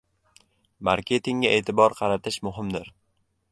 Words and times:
Marketingga 0.89 1.53
e'tibor 1.59 1.97
qaratish 2.01 2.41
muhimdir. 2.51 2.93